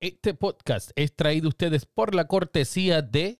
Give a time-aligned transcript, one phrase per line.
[0.00, 3.40] Este podcast es traído ustedes por la cortesía de...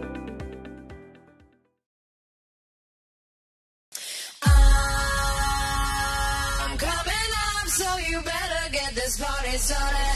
[7.81, 10.11] So you better get this party started.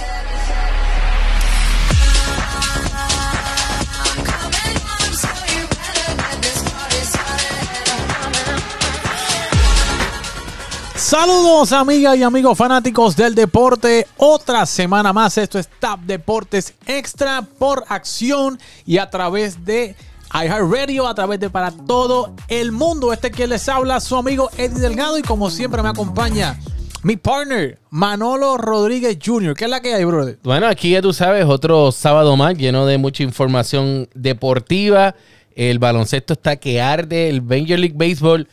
[10.96, 14.08] Saludos amigas y amigos fanáticos del deporte.
[14.18, 15.38] Otra semana más.
[15.38, 19.96] Esto es TAP Deportes Extra por acción y a través de
[20.34, 23.14] iHeartRadio, a través de para todo el mundo.
[23.14, 26.60] Este que les habla su amigo Eddie Delgado y como siempre me acompaña
[27.06, 29.54] mi partner Manolo Rodríguez Jr.
[29.54, 30.40] ¿Qué es la que hay, brother?
[30.42, 35.14] Bueno, aquí ya tú sabes, otro sábado más lleno de mucha información deportiva.
[35.56, 38.48] El baloncesto está que arde, el Major League Baseball.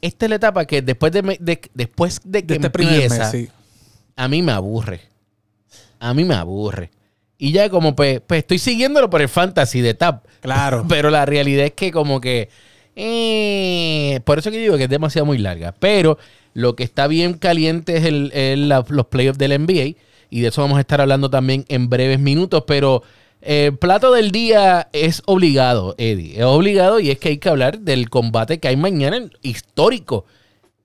[0.00, 3.48] Esta es la etapa que después de, después de que este empieza, mes, sí.
[4.14, 5.00] a mí me aburre.
[5.98, 6.92] A mí me aburre.
[7.36, 10.24] Y ya como pues, pues estoy siguiéndolo por el fantasy de TAP.
[10.40, 10.86] Claro.
[10.88, 12.48] Pero la realidad es que como que...
[13.00, 15.72] eh, por eso que digo que es demasiado muy larga.
[15.78, 16.18] Pero
[16.52, 19.96] lo que está bien caliente es el, los playoffs del NBA.
[20.30, 22.64] Y de eso vamos a estar hablando también en breves minutos.
[22.66, 23.04] Pero
[23.40, 26.38] el plato del día es obligado, Eddie.
[26.38, 30.26] Es obligado y es que hay que hablar del combate que hay mañana histórico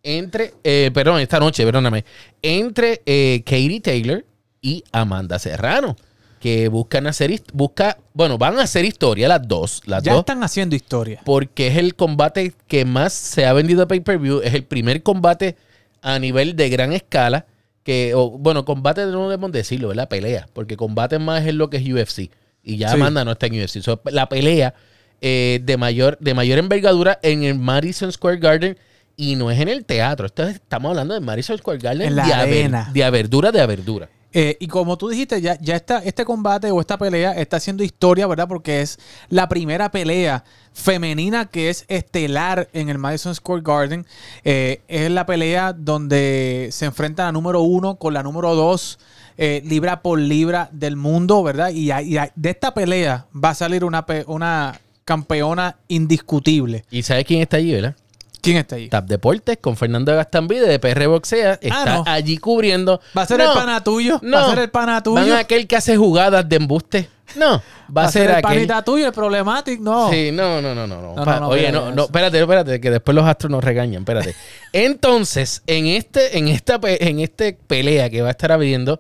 [0.04, 2.06] entre, eh, perdón, esta noche, perdóname,
[2.42, 4.26] entre eh, Katie Taylor
[4.62, 5.96] y Amanda Serrano,
[6.44, 10.44] que buscan hacer, busca, bueno, van a hacer historia las dos, las Ya dos, están
[10.44, 11.22] haciendo historia.
[11.24, 15.56] porque es el combate que más se ha vendido pay-per-view, es el primer combate
[16.02, 17.46] a nivel de gran escala,
[17.84, 20.10] que, o, bueno, combate no debemos decirlo, ¿verdad?
[20.10, 22.30] Pelea, porque combate más es lo que es UFC,
[22.62, 22.96] y ya Sí.
[22.96, 24.74] Amanda no está en UFC, So, la pelea
[25.22, 28.78] eh, de, mayor, de mayor envergadura en el Madison Square Garden,
[29.16, 32.34] y no es en el teatro, estamos hablando de Madison Square Garden, En la de,
[32.34, 32.90] aver- arena.
[32.94, 34.10] de verdura, de verdura.
[34.34, 37.84] Eh, y como tú dijiste, ya, ya está, este combate o esta pelea está haciendo
[37.84, 38.48] historia, ¿verdad?
[38.48, 38.98] Porque es
[39.30, 44.08] la primera pelea femenina que es estelar en el Madison Square Garden.
[44.44, 48.98] Eh, es la pelea donde se enfrenta la número uno con la número dos,
[49.38, 51.70] eh, libra por libra del mundo, ¿verdad?
[51.70, 56.86] Y, y de esta pelea va a salir una, una campeona indiscutible.
[56.90, 57.96] ¿Y sabes quién está allí, verdad?
[58.44, 58.90] ¿Quién está ahí?
[58.90, 61.58] Tap Deportes con Fernando Gastambide de PR Boxea.
[61.62, 62.04] Está no.
[62.06, 63.00] allí cubriendo.
[63.18, 64.20] ¿Va a ser No, el pana tuyo?
[64.22, 64.36] No.
[64.38, 65.16] ¿Va a ser el pana tuyo?
[65.22, 67.10] ¿Van a aquel que hace jugadas de embuste?
[67.38, 67.64] No.
[67.96, 68.42] Va, a ser, el aquel.
[68.44, 70.12] panita tuyo, el problematic, no.
[70.12, 71.02] Sí, no, no, no, no.
[71.02, 71.16] no.
[71.16, 74.02] No, Pa- no, no, Oye, no, no, espérate, espérate, que después los astros nos regañan,
[74.02, 74.36] espérate.
[74.74, 79.00] Entonces, en este, en esta, en este pelea que va a estar abriendo,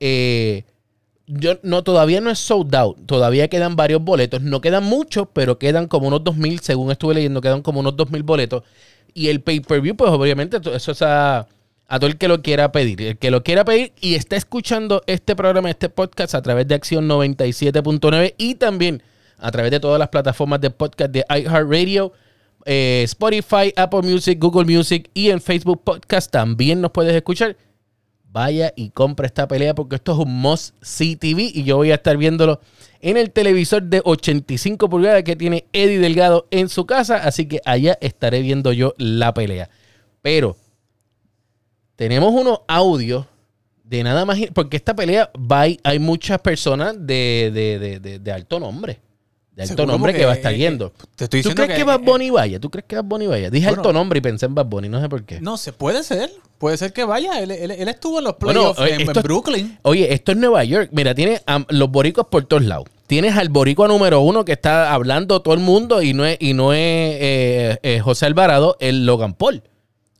[0.00, 0.64] eh,
[1.28, 5.58] yo no, todavía no es sold out, todavía quedan varios boletos, no quedan muchos, pero
[5.58, 8.62] quedan como unos 2000, según estuve leyendo, quedan como unos 2000 boletos.
[9.12, 11.46] Y el pay-per-view, pues obviamente, eso es a,
[11.86, 13.02] a todo el que lo quiera pedir.
[13.02, 16.74] El que lo quiera pedir y está escuchando este programa, este podcast a través de
[16.74, 19.02] Acción 97.9 y también
[19.38, 22.12] a través de todas las plataformas de podcast de iHeartRadio,
[22.64, 27.56] eh, Spotify, Apple Music, Google Music y en Facebook Podcast también nos puedes escuchar.
[28.30, 31.90] Vaya y compra esta pelea porque esto es un must see TV y yo voy
[31.90, 32.60] a estar viéndolo
[33.00, 37.60] en el televisor de 85 pulgadas que tiene Eddie Delgado en su casa, así que
[37.64, 39.70] allá estaré viendo yo la pelea.
[40.20, 40.56] Pero
[41.96, 43.26] tenemos unos audios
[43.82, 48.60] de nada más, porque esta pelea va, hay, muchas personas de- de- de- de alto
[48.60, 49.00] nombre.
[49.58, 50.92] De alto Seguro, nombre que va a estar eh, yendo.
[51.16, 52.60] Te estoy ¿Tú diciendo crees que, Bad eh, Bunny vaya?
[52.60, 53.50] ¿Tú crees que Bad Bunny vaya?
[53.50, 53.80] Dije Bueno.
[53.82, 55.40] alto nombre y pensé en Bad Bunny, no sé por qué.
[55.40, 56.30] No sé, puede ser.
[56.58, 57.40] Puede ser que vaya.
[57.40, 59.76] Él, él- él estuvo en los playoffs eh, en, Brooklyn.
[59.82, 60.90] Oye, esto es Nueva York.
[60.92, 62.86] Mira, tiene a los boricuas por todos lados.
[63.08, 66.54] Tienes al boricua número uno que está hablando todo el mundo y no es, y
[66.54, 69.62] no es eh, eh, José Alvarado, el Logan Paul.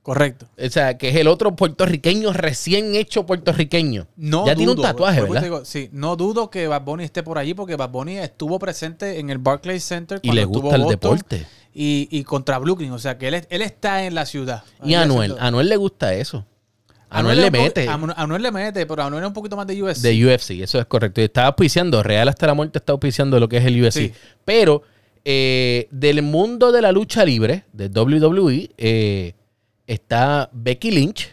[0.09, 0.49] Correcto.
[0.59, 4.07] O sea, que es el otro puertorriqueño recién hecho puertorriqueño.
[4.17, 5.43] No ya tiene un tatuaje, y ¿verdad?
[5.43, 9.19] digo, sí, no dudo que Bad Bunny esté por allí porque Bad Bunny estuvo presente
[9.19, 11.47] en el Barclays Center Y cuando le estuvo gusta el Boston deporte.
[11.75, 12.91] Y, y contra Brooklyn.
[12.93, 14.63] O sea, que él, él está en la ciudad.
[14.83, 16.47] Y a Anuel, a Anuel le gusta eso.
[17.11, 19.57] A Anuel es le mete a Anuel- Anuel le mete, pero Anuel es un poquito
[19.59, 19.99] más de UFC.
[20.01, 21.21] de UFC, eso es correcto.
[21.21, 23.93] Y estaba auspiciando, Real hasta la muerte está auspiciando lo que es el UFC.
[23.93, 24.13] Sí.
[24.47, 24.85] Pero
[25.27, 29.35] eh, del mundo de la lucha libre, de WWE, eh,
[29.89, 31.31] está Becky Lynch.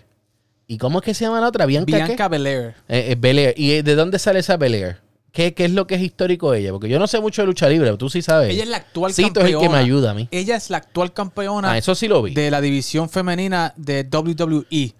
[0.67, 1.67] ¿Y cómo es que se llama la otra?
[1.67, 2.27] Bianca, Bianca?
[2.27, 2.73] Belair.
[2.87, 3.53] Eh, eh, Belair.
[3.55, 4.97] ¿Y de dónde sale esa Belair?
[5.31, 6.71] ¿Qué, qué es lo que es histórico de ella?
[6.71, 8.49] Porque yo no sé mucho de lucha libre, pero tú sí sabes.
[8.51, 9.61] Ella es la actual Cito es el campeona.
[9.61, 10.27] que me ayuda a mí.
[10.31, 12.33] Ella es la actual campeona Ah, eso sí lo vi.
[12.33, 14.93] de la división femenina de WWE.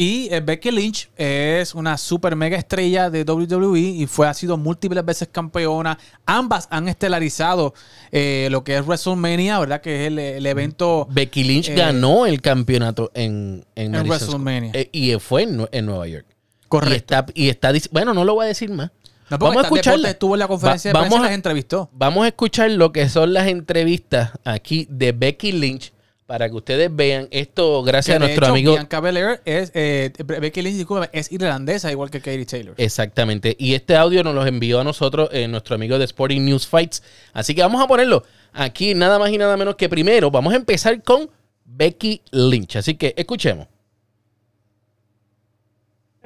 [0.00, 4.56] Y eh, Becky Lynch es una super mega estrella de WWE y fue, ha sido
[4.56, 5.98] múltiples veces campeona.
[6.24, 7.74] Ambas han estelarizado
[8.12, 9.80] eh, lo que es WrestleMania, ¿verdad?
[9.80, 14.70] Que es el, el evento Becky Lynch eh, ganó el campeonato en, en, WrestleMania.
[14.72, 16.26] Eh, y fue en, en Nueva York.
[16.68, 16.94] Correcto.
[16.94, 18.92] Y está, y está dic- bueno, no lo voy a decir más.
[19.30, 20.10] No, vamos a escucharla.
[20.10, 21.90] estuvo en la conferencia Va- de las entrevistó.
[21.92, 25.92] vamos a escuchar lo que son las entrevistas aquí de Becky Lynch
[26.28, 28.72] para que ustedes vean esto gracias a nuestro hecho, amigo.
[28.72, 32.74] Bianca Belair es, eh, Becky Lynch, es irlandesa igual que Katie Taylor.
[32.76, 33.56] Exactamente.
[33.58, 37.02] Y este audio nos lo envió a nosotros eh, nuestro amigo de Sporting News Fights.
[37.32, 40.30] Así que vamos a ponerlo aquí nada más y nada menos que primero.
[40.30, 41.30] Vamos a empezar con
[41.64, 42.76] Becky Lynch.
[42.76, 43.66] Así que escuchemos.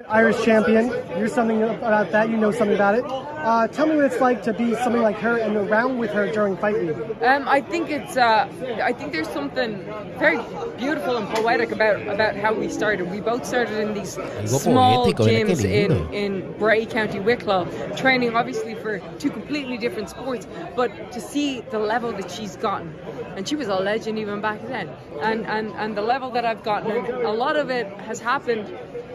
[0.08, 0.88] Irish champion.
[1.19, 2.28] You're something about that.
[2.28, 3.04] You know something about it.
[3.06, 6.31] Uh, tell me what it's like to be something like her and around with her
[6.31, 6.96] during fight week.
[7.22, 8.16] Um, I think it's.
[8.16, 8.49] Uh,
[8.82, 9.84] I think there's something
[10.19, 10.38] very
[10.76, 13.10] beautiful and poetic about about how we started.
[13.10, 14.12] We both started in these
[14.46, 17.64] small poético, mira qué gyms in in Bray, County Wicklow,
[17.96, 20.46] training obviously for two completely different sports.
[20.76, 22.94] But to see the level that she's gotten,
[23.37, 24.88] and she was a legend even back then,
[25.20, 28.72] and and and the level that I've gotten, and a lot of it has happened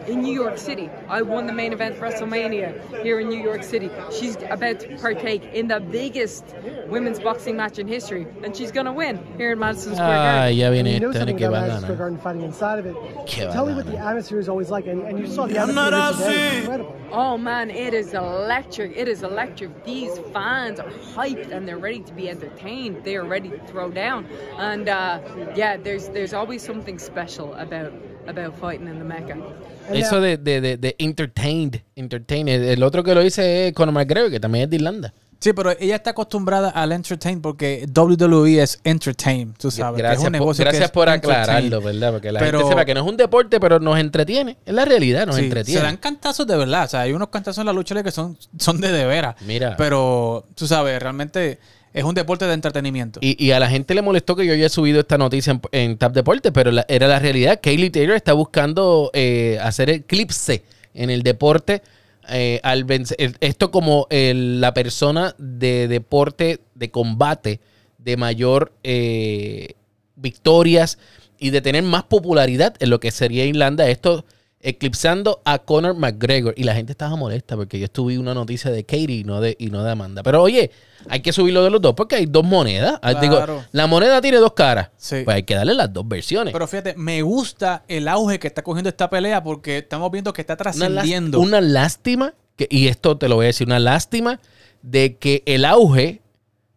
[0.08, 0.90] in New York City.
[1.08, 3.90] I won the main event WrestleMania here in New York City.
[4.10, 6.44] She's about to partake in the biggest
[6.86, 10.56] women's boxing match in history, and she's gonna win here in Madison Square Ah, Garden.
[10.56, 11.96] ya And viene you know este something que about va Madison Square.
[11.98, 12.96] Garden fighting inside of it.
[13.26, 15.84] Que Tell me what the atmosphere is always like, and, and you saw the atmosphere
[15.84, 16.46] here today.
[16.48, 16.94] It's incredible.
[17.12, 18.96] Oh man, it is electric.
[18.96, 19.84] It is electric.
[19.84, 23.02] These fans are hyped and they're ready to be entertained.
[23.04, 24.26] They are ready to throw down.
[24.58, 25.20] And uh,
[25.54, 27.92] yeah, there's there's always something special about
[28.28, 29.32] about fighting in the Mecca.
[29.32, 32.48] And Eso de, de, de, de entertained, entertained.
[32.62, 35.14] El otro que lo dice es Conor McGregor, que también es de Irlanda.
[35.40, 39.94] Sí, pero ella está acostumbrada al entertain porque WWE es entertain, tú sabes.
[39.94, 42.12] que es Gracias, un por, negocio gracias aclararlo, ¿verdad?
[42.12, 44.56] Porque la Pero- gente sepa que no es un deporte, pero nos entretiene.
[44.66, 45.80] Es la realidad, nos Sí, entretiene.
[45.80, 46.86] se dan cantazos de verdad.
[46.86, 49.36] O sea, hay unos cantazos en la lucha que son, son de de veras.
[49.46, 49.76] Mira.
[49.78, 51.60] Pero, tú sabes, realmente
[51.92, 53.20] es un deporte de entretenimiento.
[53.22, 56.12] Y, y a la gente le molestó que yo haya subido esta noticia en, Tap
[56.12, 57.60] Deporte, pero era la realidad.
[57.62, 60.62] Kaylee Taylor está buscando eh, hacer eclipse
[60.94, 61.82] en el deporte.
[62.30, 67.60] eh, al vencer, esto como la persona de deporte de combate
[67.98, 69.74] de mayor eh,
[70.16, 70.98] victorias
[71.38, 73.88] y de tener más popularidad en lo que sería Irlanda.
[73.88, 74.24] Esto
[74.60, 76.54] eclipsando a Conor McGregor.
[76.56, 79.56] Y la gente estaba molesta porque yo estuve una noticia de Katie y no de,
[79.58, 80.22] y no de Amanda.
[80.22, 80.70] Pero oye,
[81.08, 82.98] hay que subirlo de los dos porque hay dos monedas.
[83.02, 83.64] Ah, Digo, Claro.
[83.72, 84.90] la moneda tiene dos caras.
[84.96, 85.22] Sí.
[85.24, 86.52] Pues hay que darle las dos versiones.
[86.52, 90.40] Pero fíjate, me gusta el auge que está cogiendo esta pelea porque estamos viendo que
[90.42, 91.40] está una, trascendiendo.
[91.40, 94.40] una lástima, que, y esto te lo voy a decir, una lástima
[94.82, 96.20] de que el auge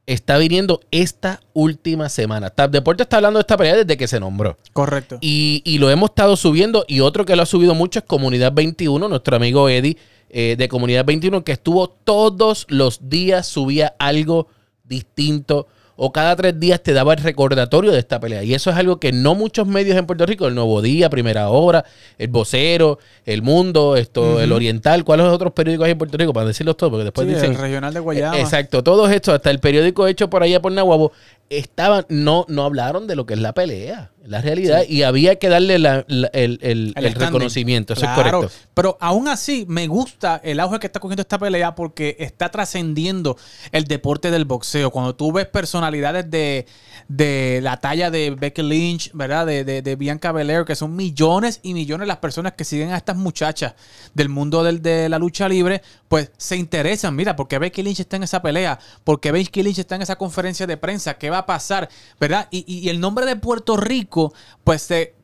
[0.05, 2.49] está viniendo esta última semana.
[2.49, 4.57] Tap Deporte está hablando de esta pelea desde que se nombró.
[4.73, 5.17] Correcto.
[5.21, 6.85] Y, y lo hemos estado subiendo.
[6.87, 9.97] Y otro que lo ha subido mucho es Comunidad 21, nuestro amigo Eddie
[10.29, 14.47] eh, de Comunidad 21, que estuvo todos los días, subía algo
[14.85, 15.67] distinto.
[15.95, 18.43] O cada tres días te daba el recordatorio de esta pelea.
[18.43, 21.49] Y eso es algo que no muchos medios en Puerto Rico, el Nuevo Día, Primera
[21.49, 21.85] Hora,
[22.17, 26.33] el Vocero, El Mundo, esto, el Oriental, ¿cuáles otros periódicos hay en Puerto Rico?
[26.33, 27.51] Para decirlos todos, porque después Sí, dicen.
[27.51, 28.37] el regional de Guayama.
[28.37, 31.11] Eh, Exacto, todos estos, hasta el periódico hecho por allá por Nahuabo,
[31.49, 35.49] estaban, no, no hablaron de lo que es la pelea, la realidad, y había que
[35.49, 37.13] darle la- la- el, el- el standing.
[37.19, 38.55] reconocimiento, eso Claro, es correcto.
[38.73, 43.37] Pero aún así, me gusta el auge que está cogiendo esta pelea porque está trascendiendo
[43.71, 44.91] el deporte del boxeo.
[44.91, 46.65] Cuando tú ves personalidades de,
[47.07, 49.45] de la talla de Becky Lynch, ¿verdad?
[49.45, 52.97] De, de, de Bianca Belair, que son millones y millones las personas que siguen a
[52.97, 53.73] estas muchachas
[54.13, 57.15] del mundo del- de la lucha libre, pues se interesan.
[57.15, 60.67] Mira, porque Becky Lynch está en esa pelea, porque Becky Lynch está en esa conferencia
[60.67, 61.89] de prensa, ¿qué va a pasar?
[62.19, 62.47] ¿Verdad?
[62.51, 64.10] Y, y- y el nombre de Puerto Rico,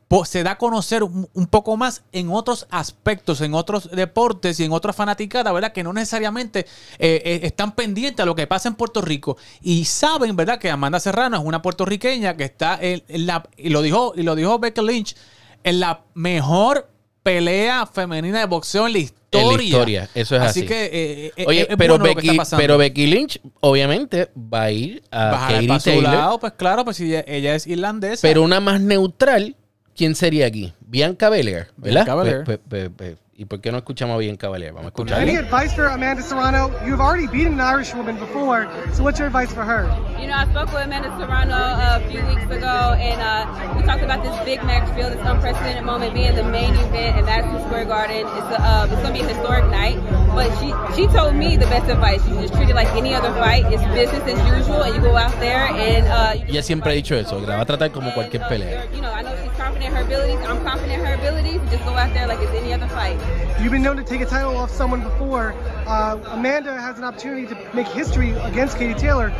[0.08, 4.64] pues se da a conocer un, poco más en otros aspectos, en otros deportes y
[4.64, 5.72] en otras fanaticadas, ¿verdad?
[5.72, 6.60] Que no necesariamente
[6.98, 10.58] eh, eh, están pendientes a lo que pasa en Puerto Rico y saben, ¿verdad?
[10.58, 14.22] Que Amanda Serrano es una puertorriqueña que está en, en la y lo dijo y
[14.22, 15.14] lo dijo Becky Lynch
[15.62, 16.90] en la mejor
[17.22, 19.17] pelea femenina de boxeo en la historia.
[19.30, 20.64] En la historia, eso es así.
[20.64, 22.62] que eh, eh, Oye, es pero, bueno que Becky, pasando.
[22.62, 26.52] pero Becky Lynch, obviamente, va a ir a Bajará Katie para su Taylor, lado, pues
[26.54, 28.22] claro, pues si ella, ella es irlandesa.
[28.22, 29.54] pero una más neutral,
[29.94, 30.72] ¿quién sería aquí?
[30.80, 32.04] Bianca Belair, ¿verdad?
[32.06, 32.44] Bianca Belair.
[32.44, 35.86] Pe- pe- pe- ¿Y por qué no escuchamos a Bianca Vamos a Any advice for
[35.86, 36.72] Amanda Serrano?
[36.84, 39.84] You've already beaten an Irish woman before, so what's your advice for her?
[40.20, 44.02] You know, I spoke with Amanda Serrano a few weeks ago, and uh, we talked
[44.02, 47.84] about this big match field, this unprecedented moment being the main event in Madison Square
[47.84, 48.26] Garden.
[48.26, 50.17] It's, a, uh, it's going to be a historic night.
[50.38, 52.22] But she she told me the best advice.
[52.28, 53.64] You just treat it like any other fight.
[53.72, 56.94] It's business as usual, and you go out there and uh, you Ella siempre ha
[56.94, 58.86] dicho eso, que la va a tratar como cualquier pelea.
[58.94, 60.38] You know, I know she's confident in her abilities.
[60.46, 61.60] I'm confident in her abilities.
[61.72, 63.18] Just go out there like it's any other fight.
[63.60, 65.56] You've been known to take a title off someone before.
[65.88, 69.32] Uh, Amanda has an opportunity to make history against Katie Taylor.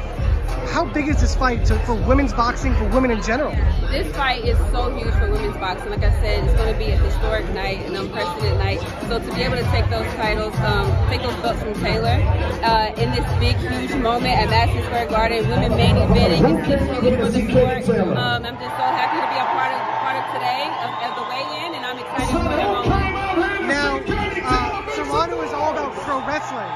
[0.48, 3.52] How big is this fight to, for women's boxing, for women in general?
[3.90, 5.90] This fight is so huge for women's boxing.
[5.90, 8.80] Like I said, it's going to be a historic night, an unprecedented night.
[9.08, 12.20] So to be able to take those titles, um, take those belts from Taylor
[12.62, 17.16] uh, in this big, huge moment at Madison Square Garden, women main eventing, it's huge
[17.18, 17.42] for the
[17.82, 18.16] sport.
[18.16, 21.12] Um, I'm just so happy to be a part of part of today of, of
[21.18, 23.66] the weigh-in, and I'm excited for the moment.
[23.66, 26.70] Now, uh, Serrano is all about pro wrestling.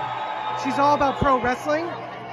[0.64, 1.86] She's all about pro wrestling.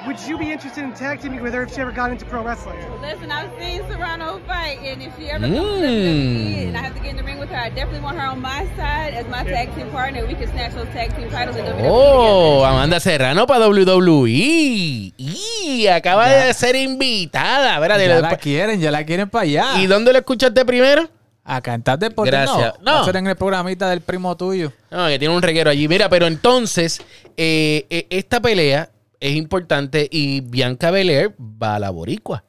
[0.07, 2.41] Would you be interested in tag teaming with her if she ever got into pro
[2.41, 2.77] wrestling?
[3.01, 5.81] Listen, I've seen Serrano fight, and if she ever comes Mm.
[5.81, 8.17] to WWE and I have to get in the ring with her, I definitely want
[8.17, 10.25] her on my side as my tag team partner.
[10.25, 11.89] We can snatch those tag team titles in WWE.
[11.91, 12.63] Oh.
[12.63, 15.13] Amanda Serrano para WWE.
[15.17, 16.45] Y acaba Ya.
[16.45, 17.75] de ser invitada.
[17.75, 19.65] Espérate, Ya la quieren, ya la quieren para allá.
[19.81, 21.09] ¿Y dónde lo escuchaste primero?
[21.43, 22.31] A cantar deporte.
[22.31, 22.75] Gracias.
[22.79, 22.91] No, No.
[22.93, 24.71] Va a ser en el programita del primo tuyo.
[24.91, 25.87] No, que tiene un reguero allí.
[25.87, 27.01] Mira, pero entonces,
[27.35, 32.43] eh, eh, esta pelea es importante y Bianca Belair va a la boricua.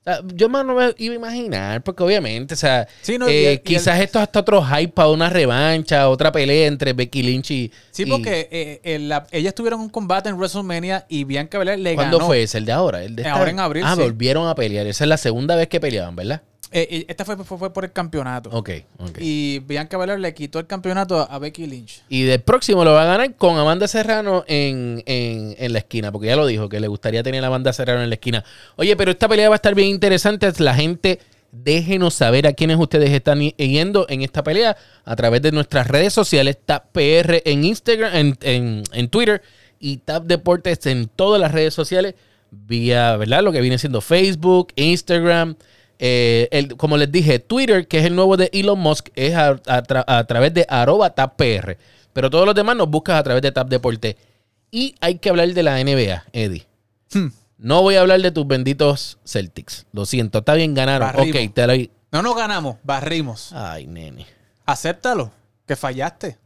[0.00, 3.28] O sea, yo más no me iba a imaginar, porque obviamente, o sea, Sí, no,
[3.28, 6.66] eh, y el- el- quizás esto es hasta otro hype para una revancha, otra pelea
[6.66, 7.70] entre Becky Lynch y...
[7.90, 8.48] Sí, porque
[8.84, 12.26] eh, la- ellas tuvieron un combate en WrestleMania y Bianca Belair le ¿Cuándo ganó.
[12.28, 12.56] fue ese?
[12.58, 13.02] ¿El de ahora?
[13.04, 14.00] ¿El de Ahora en abril, Ah, sí.
[14.02, 14.86] volvieron a pelear.
[14.86, 16.42] Esa es la segunda vez que peleaban, ¿verdad?
[16.70, 18.50] Eh, esta fue, fue, fue por el campeonato.
[18.52, 19.18] Ok, ok.
[19.20, 22.02] Y Bianca Belair le quitó el campeonato a Becky Lynch.
[22.08, 26.12] Y del próximo lo va a ganar con Amanda Serrano en, en- en la esquina,
[26.12, 28.44] porque ya lo dijo, que le gustaría tener a Amanda Serrano en la esquina.
[28.76, 30.50] Oye, pero esta pelea va a estar bien interesante.
[30.58, 31.20] La gente,
[31.52, 36.12] déjenos saber a quiénes ustedes están yendo en esta pelea a través de nuestras redes
[36.12, 39.40] sociales, TapPR en Instagram, en, en- en Twitter
[39.80, 42.14] y Tap Deportes en todas las redes sociales,
[42.50, 43.42] vía, ¿verdad?
[43.42, 45.56] Lo que viene siendo Facebook, Instagram.
[45.98, 49.48] Eh, el- como les dije, Twitter, que es el nuevo de Elon Musk, es a,
[49.50, 51.76] a tra- a través de arroba TapPR.
[52.12, 54.16] Pero todos los demás nos buscas a través de Tap Deporte.
[54.70, 56.66] Y hay que hablar de la NBA, Eddie.
[57.12, 57.28] Hmm.
[57.58, 59.86] No voy a hablar de tus benditos Celtics.
[59.92, 61.08] Lo siento, está bien, ganaron.
[61.08, 61.42] Barrimos.
[61.48, 61.90] Ok, te.
[62.12, 63.52] No nos ganamos, barrimos.
[63.52, 64.26] Ay, nene.
[64.66, 65.30] Acéptalo,
[65.66, 66.38] que fallaste.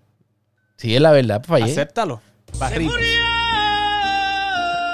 [0.76, 1.70] Sí, es la verdad, fallé.
[1.70, 2.20] Acéptalo,
[2.58, 2.94] barrimos.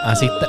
[0.05, 0.48] Así está.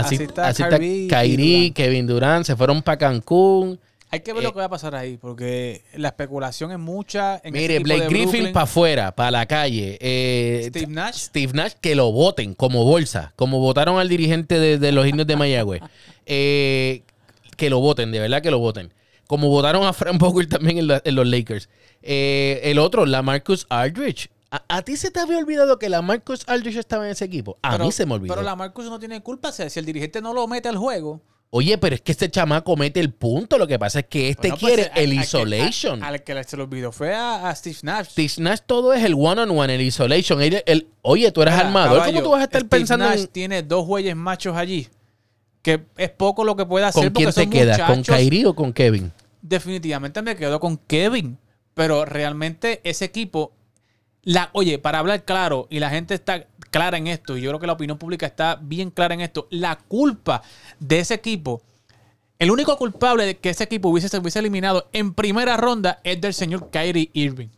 [0.00, 1.76] Así, Así está así está Kyrie y Kyrie, Durant.
[1.76, 3.78] Kevin Durant, se fueron para Cancún.
[4.08, 7.40] Hay que ver Eh, lo que va a pasar ahí, porque la especulación es mucha.
[7.42, 9.98] En Mire, Blake Griffin para afuera, para la calle.
[10.00, 11.16] Eh, Steve Nash.
[11.16, 15.26] Steve Nash, que lo voten como bolsa, como votaron al dirigente de, de los indios
[15.26, 15.82] de Mayagüez.
[16.28, 17.02] Eh,
[17.56, 18.92] que lo voten, de verdad que lo voten.
[19.28, 21.68] Como votaron a Frank Vogel también en, la- en los Lakers.
[22.02, 24.28] Eh, el otro, la Marcus Aldridge.
[24.50, 27.58] ¿A, a ti se te había olvidado que la Marcus Aldridge estaba en ese equipo?
[27.62, 28.34] A Pero- mí se me olvidó.
[28.34, 29.50] Pero la Marcus no tiene culpa.
[29.52, 31.20] si el dirigente no lo mete al juego.
[31.50, 33.56] Oye, pero es que este chamaco mete el punto.
[33.56, 36.02] Lo que pasa es que este bueno, pues, quiere el que- isolation.
[36.02, 38.08] a- Al, que se le olvidó fue a, a Steve Nash.
[38.10, 40.42] Steve Nash todo es el one-on-one, el isolation.
[40.42, 41.98] El, el- oye, tú eres Mira, armador.
[41.98, 44.88] caballo, ¿Cómo tú vas a estar Steve pensando Nash en, tiene dos güeyes machos allí.
[45.62, 47.04] Que es poco lo que puede hacer.
[47.04, 47.80] con quién porque te quedas?
[47.82, 48.02] ¿Con.
[48.02, 49.12] Kyrie o con Kevin?
[49.40, 51.38] Definitivamente me quedo con Kevin.
[51.74, 53.52] Pero realmente ese equipo.
[54.26, 57.60] La, oye, para hablar claro, y la gente está clara en esto, y yo creo
[57.60, 59.46] que la opinión pública está bien clara en esto.
[59.50, 60.42] La culpa
[60.80, 61.62] de ese equipo.
[62.36, 66.20] El único culpable de que ese equipo hubiese, se hubiese eliminado en primera ronda es
[66.20, 67.50] del señor Kyrie Irving.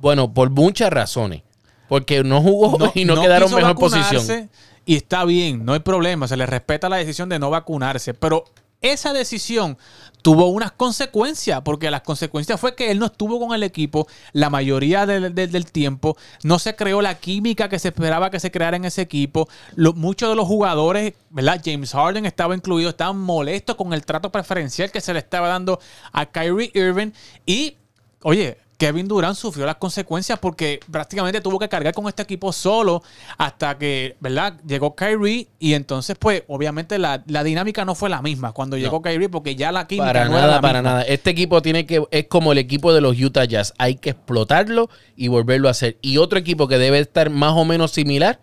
[0.00, 1.42] Bueno, por muchas razones.
[1.90, 4.48] Porque no jugó y no, quedaron quiso mejor posición.
[4.86, 8.46] Y está bien, no hay problema, se le respeta la decisión de no vacunarse, pero
[8.82, 9.78] esa decisión
[10.22, 14.50] tuvo unas consecuencias, porque las consecuencias fue que él no estuvo con el equipo la
[14.50, 18.76] mayoría del, del- tiempo, no se creó la química que se esperaba que se creara
[18.76, 19.48] en ese equipo,
[19.96, 21.60] muchos de los jugadores, ¿verdad?
[21.64, 25.80] James Harden estaba incluido, estaban molestos con el trato preferencial que se le estaba dando
[26.12, 27.10] a Kyrie Irving
[27.46, 27.76] y,
[28.22, 33.02] oye, Kevin Durant sufrió las consecuencias porque prácticamente tuvo que cargar con este equipo solo
[33.38, 34.58] hasta que, ¿verdad?
[34.66, 39.00] Llegó Kyrie y entonces, pues, obviamente la, la dinámica no fue la misma cuando llegó
[39.00, 40.90] Kyrie porque ya la química Para no era nada, la para misma.
[40.90, 41.02] nada.
[41.02, 43.72] Este equipo tiene que, es como el equipo de los Utah Jazz.
[43.78, 45.96] Hay que explotarlo y volverlo a hacer.
[46.02, 48.40] Y otro equipo que debe estar más o menos similar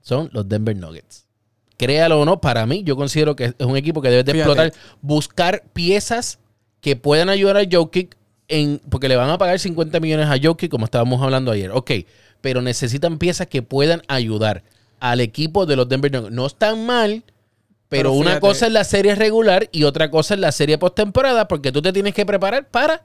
[0.00, 1.26] son los Denver Nuggets.
[1.76, 4.50] Créalo o no, para mí, yo considero que es un equipo que debe de Fíjate.
[4.50, 6.38] explotar, buscar piezas
[6.80, 8.16] que puedan ayudar a Jokic
[8.48, 11.70] en, porque le van a pagar 50 millones a Jokic, como estábamos hablando ayer.
[11.72, 11.90] Ok,
[12.40, 14.62] pero necesitan piezas que puedan ayudar
[15.00, 16.34] al equipo de los Denver Nuggets.
[16.34, 17.24] No están mal,
[17.88, 21.46] pero, Pero una cosa es la serie regular y otra cosa es la serie postemporada,
[21.48, 23.04] porque tú te tienes que preparar para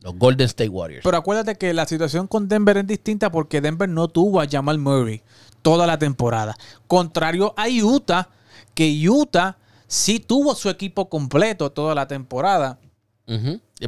[0.00, 1.04] Los Golden State Warriors.
[1.04, 4.78] Pero acuérdate que la situación con Denver es distinta porque Denver no tuvo a Jamal
[4.78, 5.22] Murray
[5.60, 6.56] toda la temporada.
[6.86, 8.28] Contrario a Utah,
[8.74, 9.56] que Utah
[9.86, 12.78] sí tuvo su equipo completo toda la temporada.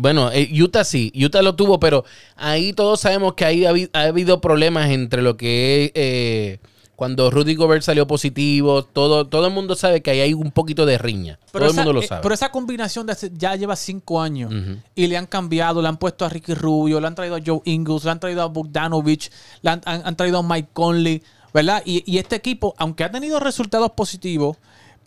[0.01, 2.05] Bueno, eh, Utah sí, Utah lo tuvo, pero
[2.37, 6.59] ahí todos sabemos que ahí ha, habi- ha habido problemas entre lo que es eh,
[6.97, 10.87] cuando Rudy Gobert salió positivo, todo, todo el mundo sabe que ahí hay un poquito
[10.87, 11.39] de riña.
[11.53, 12.23] todo el esa, mundo lo eh, sabe.
[12.23, 14.53] pero esa combinación de hace- ya lleva cinco años
[14.95, 17.61] y le han cambiado, le han puesto a Ricky Rubio, le han traído a Joe
[17.65, 19.31] Ingles, le han traído a Bogdanovich,
[19.63, 21.23] le han, han- han traído a Mike Conley,
[21.53, 21.83] ¿verdad?
[21.85, 24.57] Y, y este equipo, aunque ha tenido resultados positivos,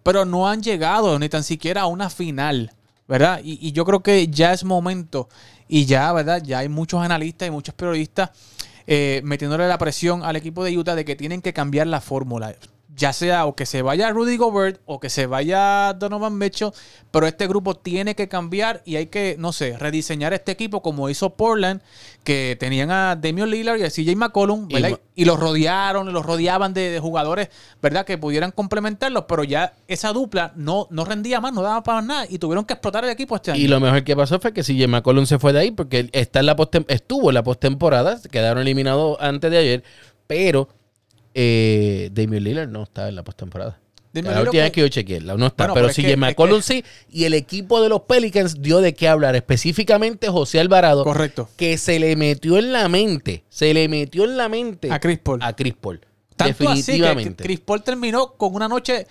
[0.03, 2.71] pero no han llegado ni tan siquiera a una final,
[3.07, 3.41] ¿verdad?
[3.43, 5.29] Y, y yo creo que ya es momento
[5.67, 6.41] y ya, ¿verdad?
[6.43, 8.31] Ya hay muchos analistas y muchos periodistas
[8.89, 12.55] eh, metiéndole la presión al equipo de Utah de que tienen que cambiar la fórmula.
[12.97, 16.71] Ya sea o que se vaya Rudy Gobert o que se vaya Donovan Mitchell,
[17.11, 21.07] pero este grupo tiene que cambiar y hay que, no sé, rediseñar este equipo como
[21.07, 21.81] hizo Portland,
[22.23, 24.99] que tenían a Damian Lillard y a CJ McCollum, Y ¿verdad?
[25.15, 27.49] Y, los rodearon, los rodeaban de, de jugadores,
[27.81, 28.03] ¿verdad?
[28.03, 32.25] Que pudieran complementarlos, pero ya esa dupla no, no rendía más, no daba para nada
[32.27, 33.59] y tuvieron que explotar el equipo este año.
[33.61, 36.39] Y lo mejor que pasó fue que CJ McCollum se fue de ahí porque está
[36.39, 39.83] en la postem- estuvo en la postemporada, quedaron eliminados antes de ayer,
[40.25, 40.67] pero
[41.39, 43.79] eh, Damian Lillard no está en la postemporada.
[44.13, 46.61] La última vez que- yo chequeé, no está, Bueno, pero pero es que- es que-
[46.63, 51.47] sí, y el equipo de los Pelicans dio de qué hablar, específicamente José Alvarado, Correcto.
[51.55, 55.19] que se le metió en la mente, se le metió en la mente A Chris
[55.19, 55.39] Paul.
[55.43, 55.99] a Chris Paul.
[56.35, 57.43] Tanto así que definitivamente.
[57.43, 59.05] Chris Paul terminó con una noche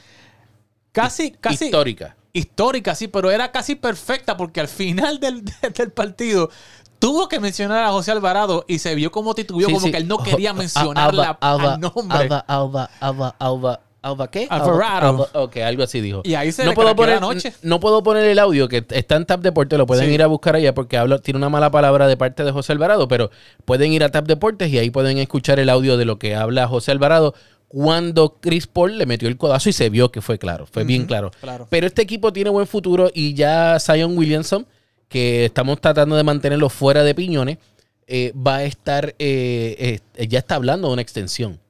[0.91, 2.17] casi, casi Histórica.
[2.33, 5.43] histórica, sí, pero era casi perfecta porque al final del,
[5.77, 6.51] del partido
[6.99, 9.93] tuvo que mencionar a José Alvarado y se vio como titubeó, Sí, como sí.
[9.93, 12.19] que él no quería mencionar Alba- la, Alba- al nombre.
[12.19, 14.47] Alba, Alba, Alba, Alba, Alba, ¿qué?
[14.51, 15.29] Alvarado.
[15.33, 16.23] Alba- ok, algo así dijo.
[16.25, 17.53] Y ahí se no le puedo poner, la noche.
[17.63, 20.13] No puedo poner el audio que está en Tap Deporte, lo pueden Sí.
[20.15, 23.09] ir a buscar allá porque habla, tiene una mala palabra de parte de José Alvarado,
[23.09, 23.31] pero
[23.65, 26.69] pueden ir a Tap Deportes y ahí pueden escuchar el audio de lo que habla
[26.69, 27.35] José Alvarado
[27.69, 31.05] cuando Chris Paul le metió el codazo y se vio que fue claro, fue bien
[31.07, 31.33] claro.
[31.41, 31.67] claro.
[31.69, 34.67] Pero este equipo tiene buen futuro y ya Zion Williamson,
[35.09, 37.59] que estamos tratando de mantenerlo fuera de piñones,
[38.07, 41.61] eh, va a estar, eh, eh, ya está hablando de una extensión.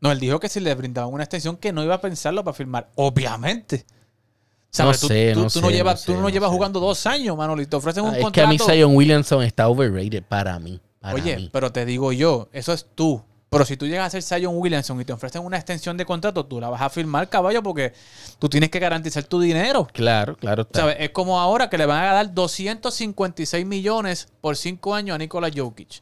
[0.00, 2.54] No, él dijo que si le brindaban una extensión que no iba a pensarlo para
[2.54, 2.88] firmar.
[2.96, 3.84] Obviamente.
[4.78, 6.56] No tú, sé, tú- no tú no sé, llevas, no tú no no llevas sé.
[6.56, 9.42] jugando dos años, Manolo, y te ofrecen un Ah, es que a mí Zion Williamson
[9.42, 10.80] está overrated para mí.
[10.98, 11.50] para Oye, mí.
[11.52, 13.22] pero te digo yo, eso es tú.
[13.52, 16.46] Pero si tú llegas a ser Zion Williamson y te ofrecen una extensión de contrato,
[16.46, 17.92] tú la vas a firmar, caballo, porque
[18.38, 19.86] tú tienes que garantizar tu dinero.
[19.92, 20.62] Claro, claro.
[20.62, 20.80] Está.
[20.80, 20.96] ¿Sabes?
[21.00, 25.50] Es como ahora que le van a dar 256 millones por 5 años a Nikola
[25.54, 26.00] Jokic.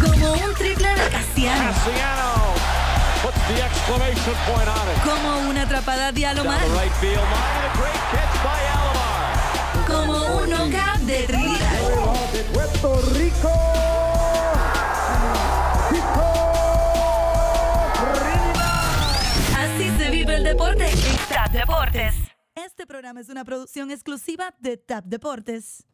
[0.00, 1.72] Como un triple de Casiano.
[1.84, 2.54] Ciano
[3.22, 4.98] puts the exclamation point on it.
[5.04, 6.60] Como una atrapada de Alomar.
[6.70, 9.86] Right field line, a great catch by Alomar.
[9.86, 11.58] Como un knockout de Trinidad.
[19.56, 22.14] Así se vive el deporte en TAP Deportes.
[22.54, 25.84] Este programa es una producción exclusiva de TAP Deportes.